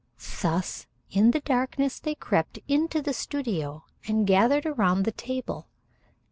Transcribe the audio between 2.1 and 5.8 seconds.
crept into the studio and gathered around the table.